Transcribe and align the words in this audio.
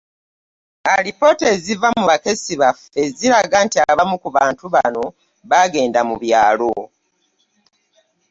Alipoota 0.95 1.45
eziva 1.55 1.87
mu 1.97 2.03
bakessi 2.09 2.53
baffe 2.61 3.01
ziraga 3.17 3.57
nti 3.65 3.77
abamu 3.91 4.15
ku 4.23 4.29
bantu 4.37 4.63
bano 4.75 5.03
baagenda 5.49 5.99
mu 6.09 6.15
byalo 6.23 6.73